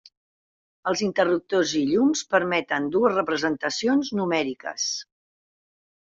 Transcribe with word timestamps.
Els 0.91 1.01
interruptors 1.07 1.73
i 1.79 1.81
llums 1.89 2.23
permeten 2.31 2.87
dues 2.95 3.13
representacions 3.17 4.09
numèriques. 4.21 4.87